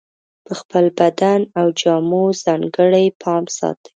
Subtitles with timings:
[0.45, 3.89] په خپل بدن او جامو ځانګړی پام ساتي.